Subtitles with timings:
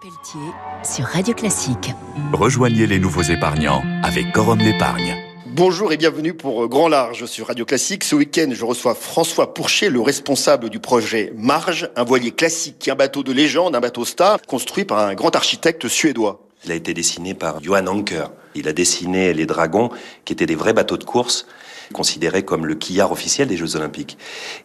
[0.00, 0.52] Pelletier
[0.82, 1.92] sur Radio Classique.
[2.32, 5.16] Rejoignez les nouveaux épargnants avec Corum l'épargne.
[5.46, 8.04] Bonjour et bienvenue pour Grand Large sur Radio Classique.
[8.04, 12.94] Ce week-end, je reçois François Pourchet, le responsable du projet Marge, un voilier classique, un
[12.94, 16.46] bateau de légende, un bateau star, construit par un grand architecte suédois.
[16.64, 18.32] Il a été dessiné par Johan Anker.
[18.54, 19.90] Il a dessiné les dragons,
[20.24, 21.46] qui étaient des vrais bateaux de course,
[21.92, 24.18] considérés comme le quillard officiel des Jeux Olympiques.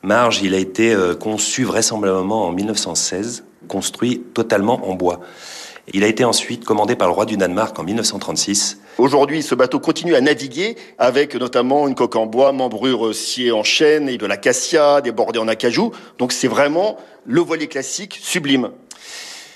[0.04, 5.22] Marge, il a été euh, conçu vraisemblablement en 1916, construit totalement en bois.
[5.94, 8.80] Il a été ensuite commandé par le roi du Danemark en 1936.
[8.98, 13.64] Aujourd'hui, ce bateau continue à naviguer avec notamment une coque en bois, membrure sciée en
[13.64, 15.92] chêne et de l'acacia, des bordées en acajou.
[16.18, 18.72] Donc c'est vraiment le voilier classique sublime.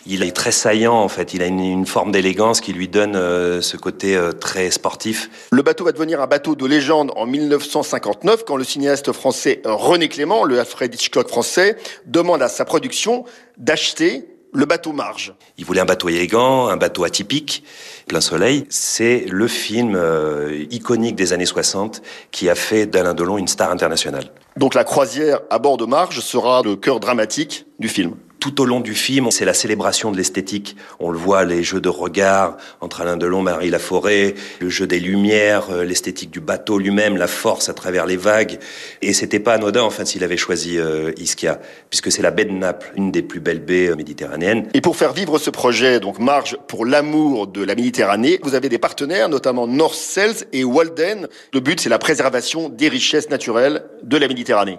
[0.07, 3.15] Il est très saillant en fait, il a une, une forme d'élégance qui lui donne
[3.15, 5.29] euh, ce côté euh, très sportif.
[5.51, 10.07] Le bateau va devenir un bateau de légende en 1959 quand le cinéaste français René
[10.07, 13.25] Clément, le Alfred Hitchcock français, demande à sa production
[13.57, 15.33] d'acheter le bateau Marge.
[15.57, 17.63] Il voulait un bateau élégant, un bateau atypique,
[18.07, 18.65] plein soleil.
[18.69, 23.71] C'est le film euh, iconique des années 60 qui a fait d'Alain Delon une star
[23.71, 24.31] internationale.
[24.55, 28.65] Donc la croisière à bord de Marge sera le cœur dramatique du film tout au
[28.65, 30.75] long du film, c'est la célébration de l'esthétique.
[30.99, 34.99] On le voit, les jeux de regard entre Alain Delon, Marie Laforêt, le jeu des
[34.99, 38.59] lumières, euh, l'esthétique du bateau lui-même, la force à travers les vagues.
[39.01, 42.51] Et c'était pas anodin, enfin, s'il avait choisi euh, Ischia, puisque c'est la baie de
[42.51, 44.67] Naples, une des plus belles baies euh, méditerranéennes.
[44.75, 48.69] Et pour faire vivre ce projet, donc Marge pour l'amour de la Méditerranée, vous avez
[48.69, 51.27] des partenaires, notamment North Cells et Walden.
[51.51, 54.77] Le but, c'est la préservation des richesses naturelles de la Méditerranée.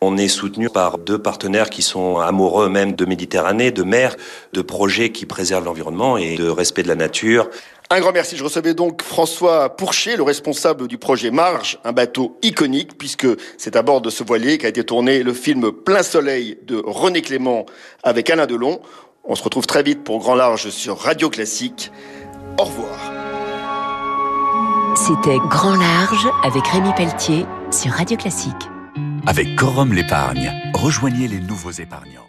[0.00, 4.14] On est soutenu par deux partenaires qui sont amoureux même de Méditerranée, de mer,
[4.52, 7.50] de projets qui préservent l'environnement et de respect de la nature.
[7.90, 8.36] Un grand merci.
[8.36, 13.26] Je recevais donc François Pourchet, le responsable du projet Marge, un bateau iconique, puisque
[13.56, 17.20] c'est à bord de ce voilier qu'a été tourné le film Plein Soleil de René
[17.20, 17.66] Clément
[18.04, 18.80] avec Alain Delon.
[19.24, 21.90] On se retrouve très vite pour Grand Large sur Radio Classique.
[22.58, 22.98] Au revoir.
[24.94, 28.68] C'était Grand Large avec Rémi Pelletier sur Radio Classique.
[29.26, 32.26] Avec Corum l'épargne, rejoignez les nouveaux épargnants.